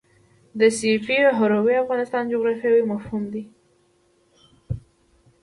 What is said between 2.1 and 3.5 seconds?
جغرافیاوي مفهوم دی.